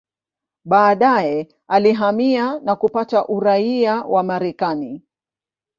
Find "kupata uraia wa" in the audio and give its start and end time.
2.75-4.23